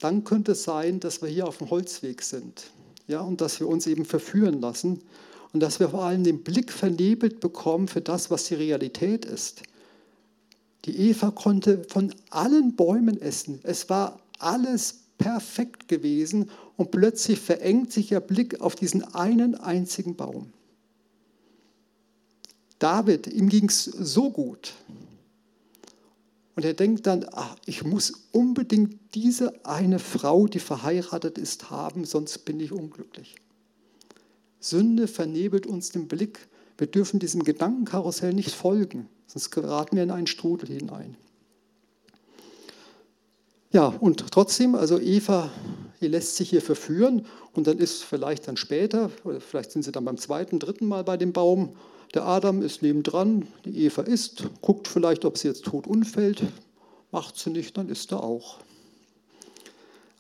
[0.01, 2.71] dann könnte es sein, dass wir hier auf dem Holzweg sind
[3.07, 5.01] ja, und dass wir uns eben verführen lassen
[5.53, 9.62] und dass wir vor allem den Blick vernebelt bekommen für das, was die Realität ist.
[10.85, 13.61] Die Eva konnte von allen Bäumen essen.
[13.62, 20.17] Es war alles perfekt gewesen und plötzlich verengt sich ihr Blick auf diesen einen einzigen
[20.17, 20.53] Baum.
[22.79, 24.75] David, ihm ging es so gut.
[26.55, 32.05] Und er denkt dann, ach, ich muss unbedingt diese eine Frau, die verheiratet ist, haben,
[32.05, 33.37] sonst bin ich unglücklich.
[34.61, 36.49] Sünde vernebelt uns den Blick.
[36.77, 41.17] Wir dürfen diesem Gedankenkarussell nicht folgen, sonst geraten wir in einen Strudel hinein.
[43.73, 45.51] Ja, und trotzdem, also Eva,
[46.03, 49.93] die lässt sich hier verführen und dann ist vielleicht dann später, oder vielleicht sind sie
[49.93, 51.75] dann beim zweiten, dritten Mal bei dem Baum,
[52.14, 56.42] Der Adam ist nebendran, die Eva isst, guckt vielleicht, ob sie jetzt tot umfällt,
[57.11, 58.59] macht sie nicht, dann isst er auch.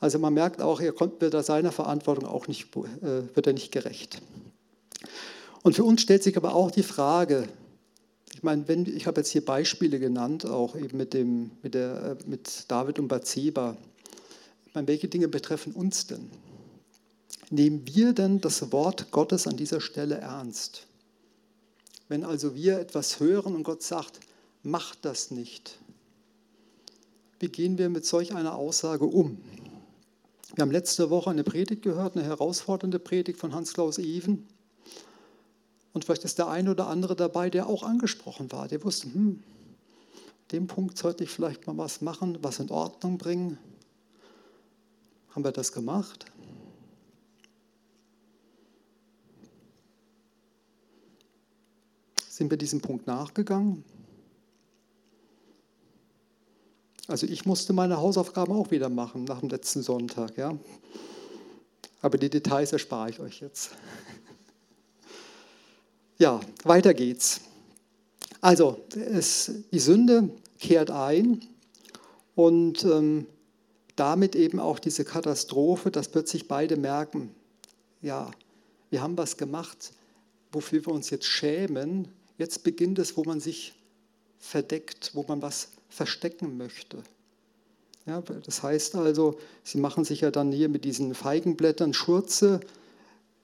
[0.00, 3.72] Also man merkt auch, er wird da seiner Verantwortung auch nicht, äh, wird er nicht
[3.72, 4.20] gerecht.
[5.62, 7.46] Und für uns stellt sich aber auch die Frage,
[8.34, 12.16] ich meine, wenn, ich habe jetzt hier Beispiele genannt, auch eben mit, dem, mit, der,
[12.18, 13.76] äh, mit David und Bathseba.
[14.66, 16.30] Ich meine, welche Dinge betreffen uns denn?
[17.50, 20.86] Nehmen wir denn das Wort Gottes an dieser Stelle ernst?
[22.12, 24.20] Wenn also wir etwas hören und Gott sagt,
[24.62, 25.78] mach das nicht,
[27.38, 29.38] wie gehen wir mit solch einer Aussage um?
[30.54, 34.46] Wir haben letzte Woche eine Predigt gehört, eine herausfordernde Predigt von Hans-Klaus Even.
[35.94, 38.68] Und vielleicht ist der eine oder andere dabei, der auch angesprochen war.
[38.68, 39.42] Der wusste, hm,
[40.50, 43.56] dem Punkt sollte ich vielleicht mal was machen, was in Ordnung bringen.
[45.30, 46.26] Haben wir das gemacht?
[52.42, 53.84] Sind wir diesem Punkt nachgegangen?
[57.06, 60.58] Also ich musste meine Hausaufgaben auch wieder machen nach dem letzten Sonntag, ja.
[62.00, 63.70] Aber die Details erspare ich euch jetzt.
[66.18, 67.42] Ja, weiter geht's.
[68.40, 70.28] Also es, die Sünde
[70.58, 71.46] kehrt ein
[72.34, 73.28] und ähm,
[73.94, 77.32] damit eben auch diese Katastrophe, dass plötzlich beide merken,
[78.00, 78.32] ja,
[78.90, 79.92] wir haben was gemacht,
[80.50, 82.08] wofür wir uns jetzt schämen.
[82.38, 83.74] Jetzt beginnt es, wo man sich
[84.38, 87.02] verdeckt, wo man was verstecken möchte.
[88.06, 92.60] Ja, das heißt also, sie machen sich ja dann hier mit diesen Feigenblättern Schurze,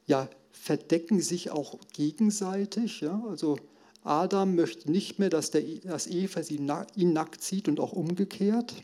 [0.07, 3.01] ja, verdecken sich auch gegenseitig.
[3.01, 3.23] Ja?
[3.29, 3.59] Also
[4.03, 8.75] Adam möchte nicht mehr, dass, der, dass Eva sie, ihn nackt sieht und auch umgekehrt.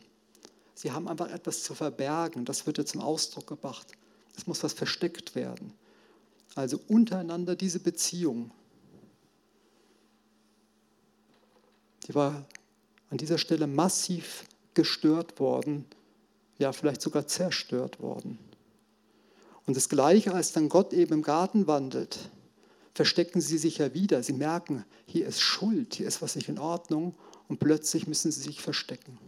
[0.74, 2.44] Sie haben einfach etwas zu verbergen.
[2.44, 3.86] Das wird jetzt zum Ausdruck gebracht.
[4.36, 5.72] Es muss was versteckt werden.
[6.54, 8.50] Also untereinander diese Beziehung,
[12.06, 12.44] die war
[13.10, 15.84] an dieser Stelle massiv gestört worden,
[16.58, 18.38] ja vielleicht sogar zerstört worden.
[19.66, 22.18] Und das Gleiche, als dann Gott eben im Garten wandelt,
[22.94, 24.22] verstecken sie sich ja wieder.
[24.22, 27.14] Sie merken, hier ist Schuld, hier ist was nicht in Ordnung
[27.48, 29.18] und plötzlich müssen sie sich verstecken.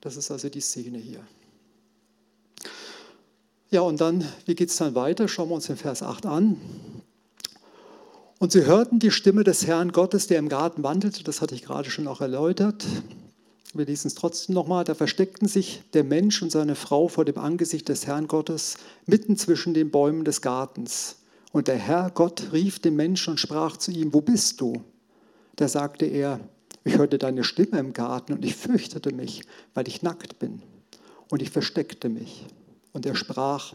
[0.00, 1.24] Das ist also die Szene hier.
[3.70, 5.26] Ja, und dann, wie geht es dann weiter?
[5.28, 6.60] Schauen wir uns den Vers 8 an.
[8.38, 11.62] Und sie hörten die Stimme des Herrn Gottes, der im Garten wandelte, das hatte ich
[11.62, 12.84] gerade schon auch erläutert.
[13.72, 14.84] Wir lesen es trotzdem nochmal.
[14.84, 19.36] Da versteckten sich der Mensch und seine Frau vor dem Angesicht des Herrn Gottes mitten
[19.36, 21.16] zwischen den Bäumen des Gartens.
[21.52, 24.82] Und der Herr Gott rief den Menschen und sprach zu ihm, wo bist du?
[25.56, 26.40] Da sagte er,
[26.84, 29.42] ich hörte deine Stimme im Garten und ich fürchtete mich,
[29.74, 30.62] weil ich nackt bin.
[31.30, 32.46] Und ich versteckte mich.
[32.92, 33.72] Und er sprach,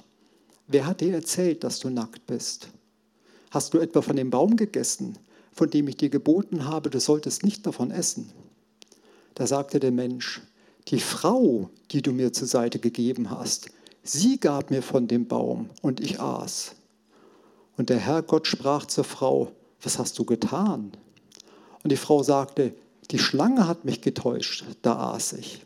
[0.67, 2.69] wer hat dir erzählt, dass du nackt bist?
[3.51, 5.19] Hast du etwa von dem Baum gegessen,
[5.51, 8.31] von dem ich dir geboten habe, du solltest nicht davon essen?
[9.35, 10.41] Da sagte der Mensch,
[10.87, 13.69] die Frau, die du mir zur Seite gegeben hast,
[14.03, 16.75] sie gab mir von dem Baum und ich aß.
[17.75, 20.93] Und der Herr Gott sprach zur Frau, was hast du getan?
[21.83, 22.73] Und die Frau sagte,
[23.11, 25.65] die Schlange hat mich getäuscht, da aß ich.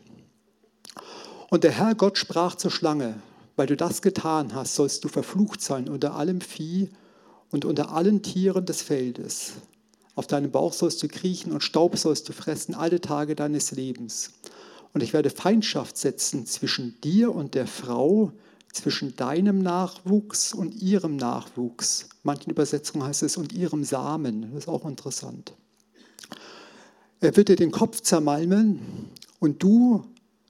[1.50, 3.20] Und der Herr Gott sprach zur Schlange,
[3.54, 6.90] weil du das getan hast, sollst du verflucht sein unter allem Vieh
[7.50, 9.52] und unter allen Tieren des Feldes.
[10.14, 14.32] Auf deinem Bauch sollst du kriechen und Staub sollst du fressen alle Tage deines Lebens.
[14.94, 18.32] Und ich werde Feindschaft setzen zwischen dir und der Frau,
[18.72, 22.02] zwischen deinem Nachwuchs und ihrem Nachwuchs.
[22.02, 24.42] In manchen Übersetzungen heißt es und ihrem Samen.
[24.52, 25.52] Das ist auch interessant.
[27.20, 28.80] Er wird dir den Kopf zermalmen
[29.38, 30.04] und du,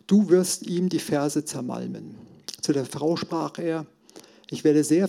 [0.07, 2.17] du wirst ihm die Ferse zermalmen.
[2.61, 3.87] Zu der Frau sprach er,
[4.51, 5.09] ich werde sehr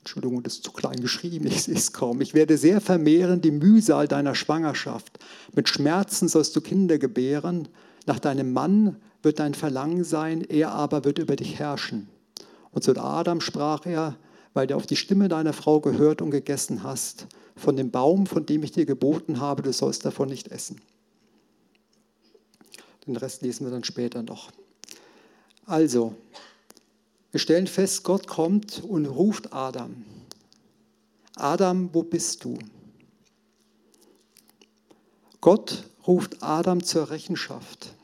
[0.00, 2.20] Entschuldigung, das ist zu klein geschrieben, ich sehe es kaum.
[2.20, 5.18] Ich werde sehr vermehren die Mühsal deiner Schwangerschaft.
[5.54, 7.68] Mit Schmerzen sollst du Kinder gebären.
[8.06, 12.08] Nach deinem Mann wird dein Verlangen sein, er aber wird über dich herrschen.
[12.72, 14.16] Und zu Adam sprach er,
[14.54, 18.46] weil du auf die Stimme deiner Frau gehört und gegessen hast, von dem Baum, von
[18.46, 20.80] dem ich dir geboten habe, du sollst davon nicht essen.
[23.06, 24.50] Den Rest lesen wir dann später noch.
[25.66, 26.14] Also,
[27.30, 30.04] wir stellen fest, Gott kommt und ruft Adam.
[31.36, 32.58] Adam, wo bist du?
[35.40, 37.94] Gott ruft Adam zur Rechenschaft.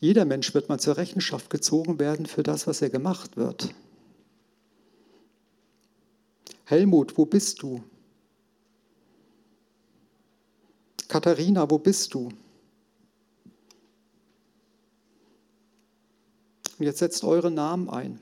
[0.00, 3.74] Jeder Mensch wird mal zur Rechenschaft gezogen werden für das, was er gemacht wird.
[6.64, 7.84] Helmut, wo bist du?
[11.06, 12.30] Katharina, wo bist du?
[16.80, 18.18] Und jetzt setzt eure Namen ein.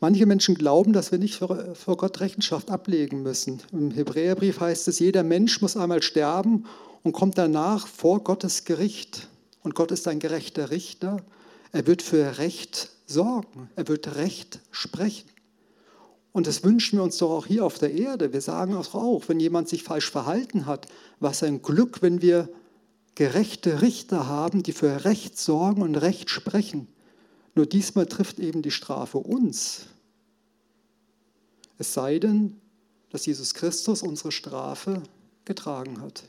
[0.00, 3.60] Manche Menschen glauben, dass wir nicht vor Gott Rechenschaft ablegen müssen.
[3.72, 6.64] Im Hebräerbrief heißt es, jeder Mensch muss einmal sterben
[7.02, 9.28] und kommt danach vor Gottes Gericht.
[9.62, 11.18] Und Gott ist ein gerechter Richter.
[11.72, 13.68] Er wird für Recht sorgen.
[13.76, 15.28] Er wird Recht sprechen.
[16.32, 18.32] Und das wünschen wir uns doch auch hier auf der Erde.
[18.32, 20.88] Wir sagen auch, wenn jemand sich falsch verhalten hat,
[21.20, 22.48] was ein Glück, wenn wir
[23.16, 26.86] gerechte Richter haben, die für Recht sorgen und Recht sprechen.
[27.56, 29.86] Nur diesmal trifft eben die Strafe uns.
[31.78, 32.60] Es sei denn,
[33.10, 35.02] dass Jesus Christus unsere Strafe
[35.44, 36.24] getragen hat.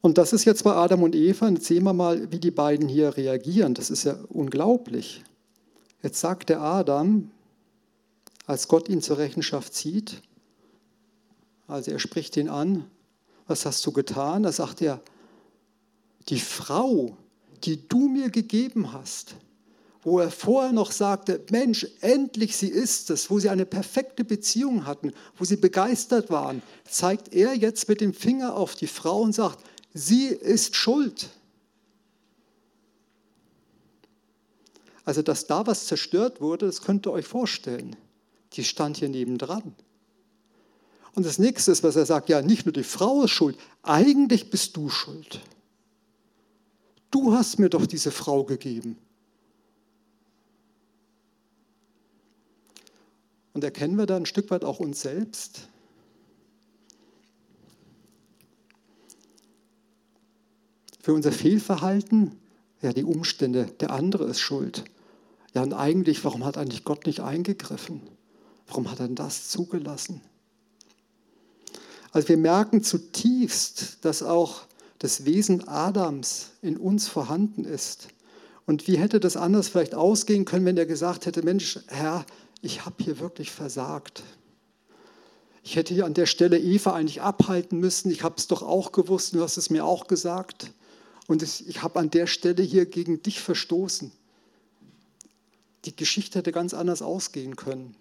[0.00, 1.48] Und das ist jetzt bei Adam und Eva.
[1.48, 3.74] Jetzt sehen wir mal, wie die beiden hier reagieren.
[3.74, 5.22] Das ist ja unglaublich.
[6.02, 7.30] Jetzt sagt der Adam,
[8.44, 10.20] als Gott ihn zur Rechenschaft zieht,
[11.66, 12.84] also er spricht ihn an,
[13.46, 14.42] was hast du getan?
[14.42, 15.00] Da sagt er,
[16.28, 17.16] die Frau,
[17.64, 19.34] die du mir gegeben hast,
[20.02, 24.86] wo er vorher noch sagte, Mensch, endlich sie ist es, wo sie eine perfekte Beziehung
[24.86, 29.32] hatten, wo sie begeistert waren, zeigt er jetzt mit dem Finger auf die Frau und
[29.32, 31.30] sagt, sie ist schuld.
[35.06, 37.96] Also, dass da was zerstört wurde, das könnt ihr euch vorstellen.
[38.54, 39.74] Die stand hier nebendran.
[41.14, 44.50] Und das nächste ist, was er sagt, ja, nicht nur die Frau ist schuld, eigentlich
[44.50, 45.40] bist du schuld.
[47.10, 48.98] Du hast mir doch diese Frau gegeben.
[53.52, 55.68] Und erkennen wir da ein Stück weit auch uns selbst?
[61.00, 62.32] Für unser Fehlverhalten,
[62.82, 64.84] ja, die Umstände, der andere ist schuld.
[65.54, 68.00] Ja, und eigentlich, warum hat eigentlich Gott nicht eingegriffen?
[68.66, 70.20] Warum hat er das zugelassen?
[72.14, 74.62] Also wir merken zutiefst, dass auch
[74.98, 78.08] das Wesen Adams in uns vorhanden ist.
[78.64, 82.24] Und wie hätte das anders vielleicht ausgehen können, wenn er gesagt hätte, Mensch, Herr,
[82.62, 84.22] ich habe hier wirklich versagt.
[85.62, 88.10] Ich hätte hier an der Stelle Eva eigentlich abhalten müssen.
[88.10, 90.72] Ich habe es doch auch gewusst, du hast es mir auch gesagt.
[91.26, 94.10] Und ich habe an der Stelle hier gegen dich verstoßen
[95.84, 97.94] die Geschichte hätte ganz anders ausgehen können.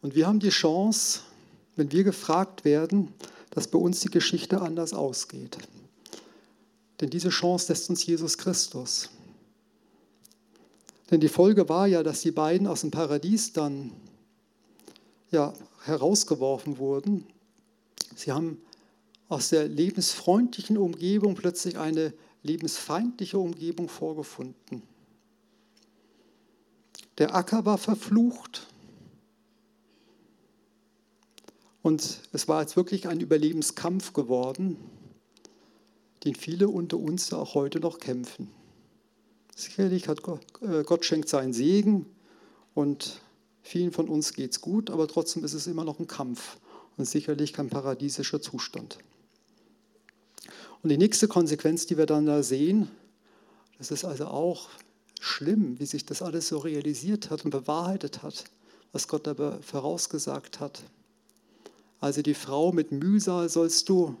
[0.00, 1.20] Und wir haben die Chance,
[1.76, 3.12] wenn wir gefragt werden,
[3.50, 5.58] dass bei uns die Geschichte anders ausgeht.
[7.00, 9.10] Denn diese Chance lässt uns Jesus Christus.
[11.10, 13.92] Denn die Folge war ja, dass die beiden aus dem Paradies dann
[15.30, 15.52] ja,
[15.84, 17.26] herausgeworfen wurden.
[18.14, 18.58] Sie haben
[19.28, 24.82] aus der lebensfreundlichen Umgebung plötzlich eine lebensfeindliche Umgebung vorgefunden.
[27.18, 28.66] Der Acker war verflucht.
[31.84, 34.78] Und es war jetzt wirklich ein Überlebenskampf geworden,
[36.24, 38.48] den viele unter uns auch heute noch kämpfen.
[39.54, 42.06] Sicherlich hat Gott, äh, Gott schenkt seinen Segen
[42.72, 43.20] und
[43.60, 46.56] vielen von uns geht es gut, aber trotzdem ist es immer noch ein Kampf
[46.96, 48.96] und sicherlich kein paradiesischer Zustand.
[50.82, 52.90] Und die nächste Konsequenz, die wir dann da sehen,
[53.76, 54.70] das ist also auch
[55.20, 58.44] schlimm, wie sich das alles so realisiert hat und bewahrheitet hat,
[58.92, 60.82] was Gott aber vorausgesagt hat.
[62.04, 64.14] Also die Frau mit Mühsal sollst du,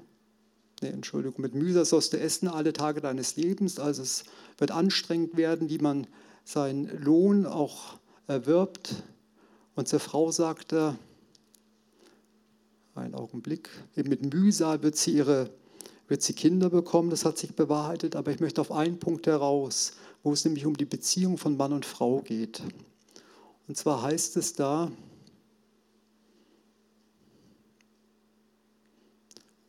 [0.80, 3.78] nee, Entschuldigung, mit Mühsal sollst du essen alle Tage deines Lebens.
[3.78, 4.24] Also es
[4.56, 6.06] wird anstrengend werden, wie man
[6.44, 9.02] seinen Lohn auch erwirbt.
[9.74, 10.96] Und zur Frau sagt er,
[12.94, 15.50] einen Augenblick, mit Mühsal wird sie ihre
[16.08, 19.92] wird sie Kinder bekommen, das hat sich bewahrheitet, aber ich möchte auf einen Punkt heraus
[20.24, 22.62] wo es nämlich um die Beziehung von Mann und Frau geht.
[23.68, 24.90] Und zwar heißt es da,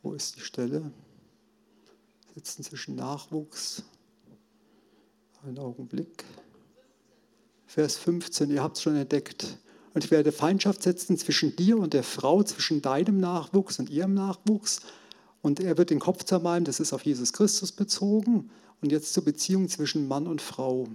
[0.06, 0.92] wo ist die Stelle?
[2.32, 3.82] Sitzen zwischen Nachwuchs.
[5.42, 6.24] Einen Augenblick.
[7.66, 9.58] Vers 15, ihr habt es schon entdeckt.
[9.94, 14.14] Und ich werde Feindschaft setzen zwischen dir und der Frau, zwischen deinem Nachwuchs und ihrem
[14.14, 14.82] Nachwuchs.
[15.42, 18.50] Und er wird den Kopf zermalmen, das ist auf Jesus Christus bezogen.
[18.80, 20.86] Und jetzt zur Beziehung zwischen Mann und Frau.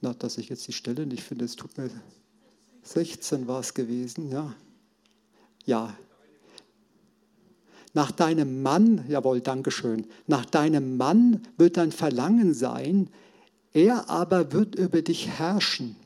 [0.00, 1.90] Na, dass ich jetzt die Stelle nicht finde, es tut mir
[2.82, 4.54] 16 war es gewesen, ja.
[5.66, 5.94] Ja.
[7.94, 13.08] Nach deinem Mann, jawohl, Dankeschön, nach deinem Mann wird dein Verlangen sein,
[13.72, 15.96] er aber wird über dich herrschen.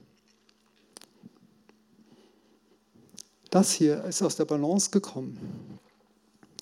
[3.51, 5.39] Das hier ist aus der Balance gekommen,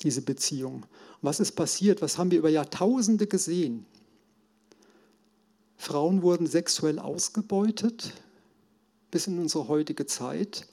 [0.03, 0.85] diese Beziehung.
[1.23, 2.03] Was ist passiert?
[2.03, 3.87] Was haben wir über Jahrtausende gesehen?
[5.77, 8.13] Frauen wurden sexuell ausgebeutet
[9.11, 10.67] bis in unsere heutige Zeit.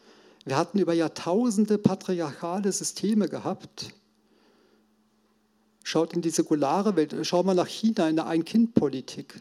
[0.46, 3.94] Wir hatten über Jahrtausende patriarchale Systeme gehabt.
[5.90, 9.40] Schaut in die säkulare Welt, schaut mal nach China in der Ein-Kind-Politik.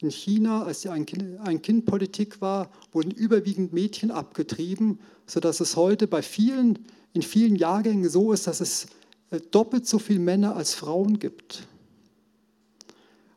[0.00, 6.78] In China, als die Ein-Kind-Politik war, wurden überwiegend Mädchen abgetrieben, sodass es heute bei vielen,
[7.12, 8.86] in vielen Jahrgängen so ist, dass es
[9.28, 11.68] äh, doppelt so viele Männer als Frauen gibt.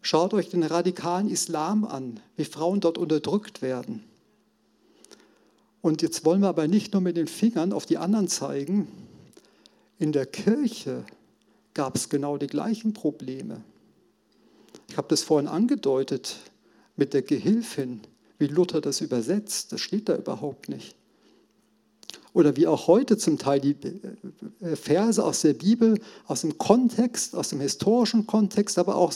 [0.02, 4.06] Schaut euch den radikalen Islam an, wie Frauen dort unterdrückt werden.
[5.82, 8.88] Und jetzt wollen wir aber nicht nur mit den Fingern auf die anderen zeigen.
[10.00, 11.04] In der Kirche
[11.78, 13.62] gab es genau die gleichen Probleme.
[14.90, 16.38] Ich habe das vorhin angedeutet
[16.96, 18.02] mit der Gehilfin,
[18.40, 19.72] wie Luther das übersetzt.
[19.72, 20.96] Das steht da überhaupt nicht.
[22.34, 23.76] Oder wie auch heute zum Teil die
[24.60, 29.14] äh, Verse aus der Bibel, aus dem Kontext, aus dem historischen Kontext, aber auch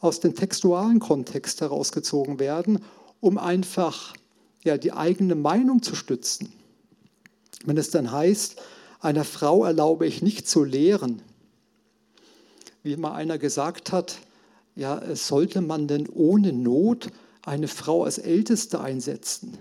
[0.00, 2.78] aus dem textualen Kontext herausgezogen werden,
[3.18, 4.14] um einfach
[4.62, 6.52] ja, die eigene Meinung zu stützen.
[7.64, 8.62] Wenn es dann heißt,
[9.00, 11.20] einer Frau erlaube ich nicht zu lehren,
[12.86, 14.18] wie mal einer gesagt hat,
[14.74, 17.10] ja, sollte man denn ohne Not
[17.42, 19.58] eine Frau als Älteste einsetzen?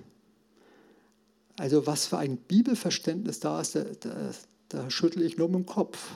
[1.57, 4.31] Also was für ein Bibelverständnis da ist, da, da,
[4.69, 6.11] da schüttle ich nur mit dem Kopf.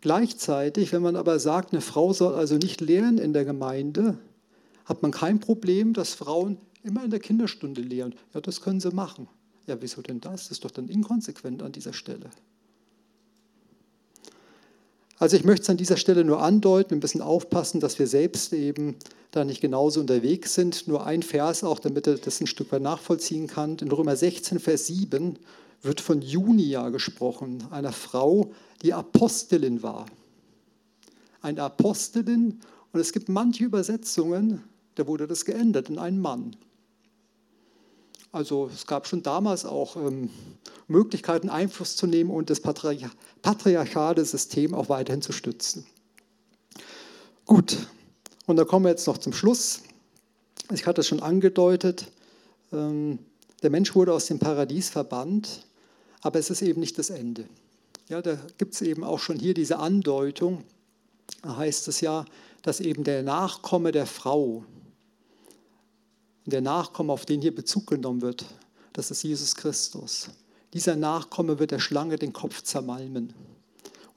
[0.00, 4.18] Gleichzeitig, wenn man aber sagt, eine Frau soll also nicht lehren in der Gemeinde,
[4.84, 8.14] hat man kein Problem, dass Frauen immer in der Kinderstunde lehren.
[8.34, 9.28] Ja, das können sie machen.
[9.66, 10.42] Ja, wieso denn das?
[10.42, 12.30] Das ist doch dann inkonsequent an dieser Stelle.
[15.18, 18.52] Also ich möchte es an dieser Stelle nur andeuten, ein bisschen aufpassen, dass wir selbst
[18.52, 18.96] eben
[19.30, 20.88] da nicht genauso unterwegs sind.
[20.88, 23.78] Nur ein Vers auch, damit er das ein Stück weit nachvollziehen kann.
[23.78, 25.38] In Römer 16, Vers 7
[25.82, 28.52] wird von Junia gesprochen, einer Frau,
[28.82, 30.06] die Apostelin war.
[31.40, 32.60] Eine Apostelin
[32.92, 34.62] und es gibt manche Übersetzungen,
[34.96, 36.56] da wurde das geändert in einen Mann.
[38.36, 40.28] Also es gab schon damals auch ähm,
[40.88, 43.10] Möglichkeiten, Einfluss zu nehmen und das Patriarch
[43.40, 45.86] patriarchale System auch weiterhin zu stützen.
[47.46, 47.78] Gut,
[48.44, 49.80] und da kommen wir jetzt noch zum Schluss.
[50.70, 52.12] Ich hatte es schon angedeutet,
[52.74, 53.20] ähm,
[53.62, 55.64] der Mensch wurde aus dem Paradies verbannt,
[56.20, 57.46] aber es ist eben nicht das Ende.
[58.10, 60.62] Ja, da gibt es eben auch schon hier diese Andeutung,
[61.40, 62.26] da heißt es ja,
[62.60, 64.66] dass eben der Nachkomme der Frau,
[66.50, 68.44] der Nachkomme, auf den hier Bezug genommen wird,
[68.92, 70.30] das ist Jesus Christus.
[70.72, 73.32] Dieser Nachkomme wird der Schlange den Kopf zermalmen.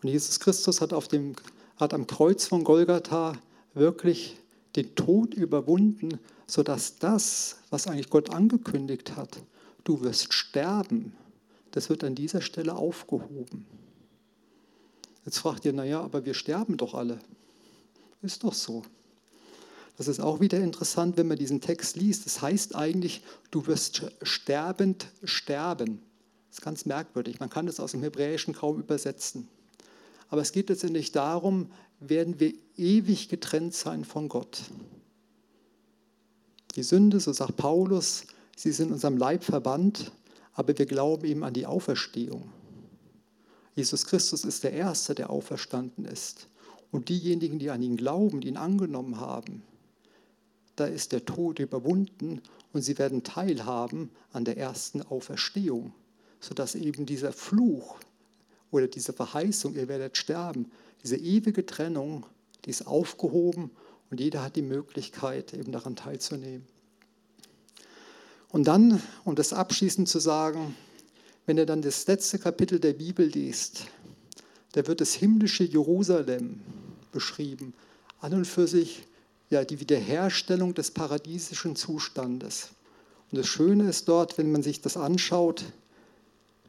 [0.01, 1.35] Und Jesus Christus hat, auf dem,
[1.77, 3.33] hat am Kreuz von Golgatha
[3.73, 4.37] wirklich
[4.75, 9.41] den Tod überwunden, sodass das, was eigentlich Gott angekündigt hat,
[9.83, 11.13] du wirst sterben,
[11.71, 13.65] das wird an dieser Stelle aufgehoben.
[15.25, 17.19] Jetzt fragt ihr, naja, aber wir sterben doch alle.
[18.21, 18.83] Ist doch so.
[19.99, 22.25] Das ist auch wieder interessant, wenn man diesen Text liest.
[22.25, 23.21] Das heißt eigentlich,
[23.51, 26.01] du wirst sterbend sterben.
[26.47, 27.41] Das ist ganz merkwürdig.
[27.41, 29.49] Man kann das aus dem Hebräischen kaum übersetzen.
[30.29, 31.69] Aber es geht letztendlich darum,
[31.99, 34.61] werden wir ewig getrennt sein von Gott.
[36.77, 38.23] Die Sünde, so sagt Paulus,
[38.55, 40.13] sie sind in unserem Leib verbannt,
[40.53, 42.49] aber wir glauben eben an die Auferstehung.
[43.75, 46.47] Jesus Christus ist der Erste, der auferstanden ist.
[46.89, 49.61] Und diejenigen, die an ihn glauben, die ihn angenommen haben,
[50.79, 52.41] da ist der Tod überwunden
[52.73, 55.93] und sie werden teilhaben an der ersten Auferstehung,
[56.39, 57.97] sodass eben dieser Fluch
[58.71, 60.71] oder diese Verheißung, ihr werdet sterben,
[61.03, 62.25] diese ewige Trennung,
[62.65, 63.71] die ist aufgehoben
[64.09, 66.67] und jeder hat die Möglichkeit, eben daran teilzunehmen.
[68.49, 70.75] Und dann, um das abschließend zu sagen,
[71.45, 73.85] wenn ihr dann das letzte Kapitel der Bibel liest,
[74.73, 76.61] da wird das himmlische Jerusalem
[77.11, 77.73] beschrieben,
[78.21, 79.03] an und für sich
[79.49, 82.69] ja, die Wiederherstellung des paradiesischen Zustandes.
[83.31, 85.65] Und das Schöne ist dort, wenn man sich das anschaut,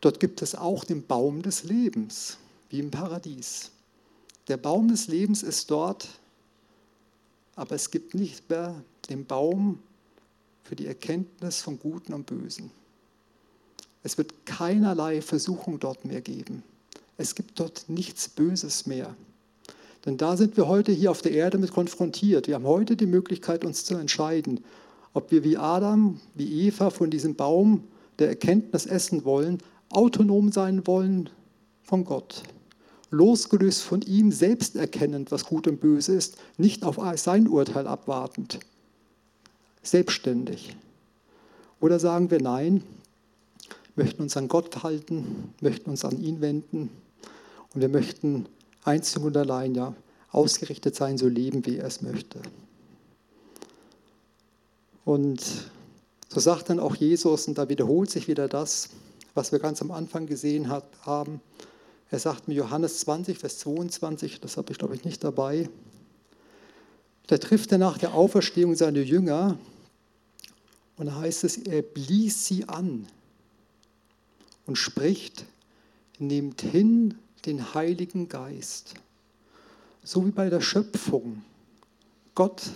[0.01, 2.39] dort gibt es auch den Baum des Lebens,
[2.71, 3.71] wie im Paradies.
[4.49, 6.09] Der Baum des Lebens ist dort,
[7.57, 8.75] aber es gibt nicht mehr
[9.09, 9.79] den Baum
[10.65, 12.71] für die Erkenntnis von Guten und Bösen.
[14.03, 16.63] Es wird keinerlei Versuchung dort mehr geben.
[17.19, 19.15] Es gibt dort nichts Böses mehr.
[20.07, 22.47] Denn da sind wir heute hier auf der Erde mit konfrontiert.
[22.47, 24.61] Wir haben heute die Möglichkeit, uns zu entscheiden,
[25.13, 27.85] ob wir wie Adam, wie Eva von diesem Baum
[28.19, 29.59] der Erkenntnis essen wollen,
[29.91, 31.29] autonom sein wollen
[31.83, 32.45] von Gott,
[33.11, 38.61] losgelöst von ihm, selbst erkennend, was gut und böse ist, nicht auf sein Urteil abwartend,
[39.83, 40.77] selbstständig.
[41.81, 42.83] Oder sagen wir nein,
[43.97, 46.91] möchten uns an Gott halten, möchten uns an ihn wenden
[47.75, 48.47] und wir möchten
[48.91, 49.95] einzig und allein ja
[50.31, 52.41] ausgerichtet sein, so leben, wie er es möchte.
[55.05, 55.43] Und
[56.29, 58.91] so sagt dann auch Jesus, und da wiederholt sich wieder das,
[59.35, 61.41] was wir ganz am Anfang gesehen haben.
[62.11, 65.69] Er sagt mir Johannes 20, Vers 22, das habe ich glaube ich nicht dabei.
[67.27, 69.57] Da trifft er nach der Auferstehung seine Jünger
[70.97, 73.07] und da heißt es, er blies sie an
[74.67, 75.47] und spricht,
[76.19, 77.15] nehmt hin
[77.47, 78.95] den Heiligen Geist.
[80.03, 81.43] So wie bei der Schöpfung
[82.35, 82.71] Gott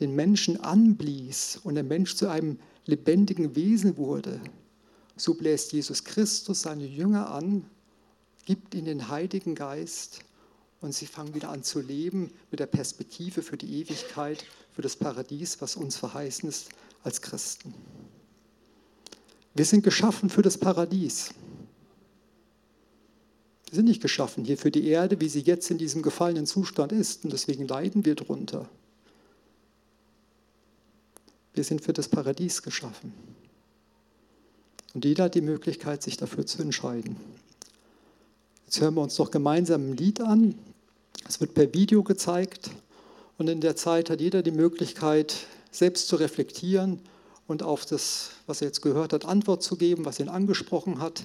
[0.00, 4.40] den Menschen anblies und der Mensch zu einem lebendigen Wesen wurde,
[5.16, 7.64] so bläst Jesus Christus seine Jünger an,
[8.44, 10.20] gibt ihnen den Heiligen Geist
[10.80, 14.96] und sie fangen wieder an zu leben mit der Perspektive für die Ewigkeit, für das
[14.96, 16.70] Paradies, was uns verheißen ist
[17.04, 17.72] als Christen.
[19.54, 21.30] Wir sind geschaffen für das Paradies.
[23.72, 26.92] Wir sind nicht geschaffen hier für die Erde, wie sie jetzt in diesem gefallenen Zustand
[26.92, 27.24] ist.
[27.24, 28.68] Und deswegen leiden wir drunter.
[31.54, 33.14] Wir sind für das Paradies geschaffen.
[34.92, 37.16] Und jeder hat die Möglichkeit, sich dafür zu entscheiden.
[38.66, 40.54] Jetzt hören wir uns doch gemeinsam ein Lied an.
[41.26, 42.72] Es wird per Video gezeigt.
[43.38, 46.98] Und in der Zeit hat jeder die Möglichkeit, selbst zu reflektieren
[47.46, 51.24] und auf das, was er jetzt gehört hat, Antwort zu geben, was ihn angesprochen hat.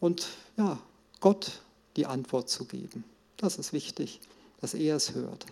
[0.00, 0.78] Und ja,
[1.20, 1.60] Gott
[1.96, 3.04] die Antwort zu geben.
[3.36, 4.20] Das ist wichtig,
[4.60, 5.46] dass er es hört.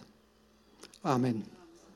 [1.02, 1.44] Amen.